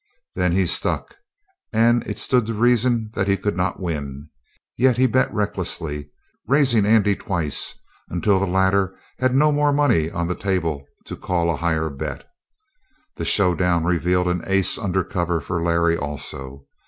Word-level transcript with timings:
There 0.33 0.49
he 0.49 0.65
stuck, 0.65 1.13
and 1.71 2.01
it 2.07 2.17
stood 2.17 2.47
to 2.47 2.55
reason 2.55 3.11
that 3.13 3.27
he 3.27 3.37
could 3.37 3.55
not 3.55 3.79
win. 3.79 4.29
Yet 4.75 4.97
he 4.97 5.05
bet 5.05 5.31
recklessly, 5.31 6.09
raising 6.47 6.87
Andy 6.87 7.15
twice, 7.15 7.75
until 8.09 8.39
the 8.39 8.47
latter 8.47 8.97
had 9.19 9.35
no 9.35 9.51
more 9.51 9.71
money 9.71 10.09
on 10.09 10.27
the 10.27 10.33
table 10.33 10.87
to 11.05 11.15
call 11.15 11.51
a 11.51 11.55
higher 11.57 11.91
bet. 11.91 12.27
The 13.17 13.25
showdown 13.25 13.83
revealed 13.83 14.27
an 14.27 14.41
ace 14.47 14.79
under 14.79 15.03
cover 15.03 15.39
for 15.39 15.63
Larry 15.63 15.97
also. 15.99 16.65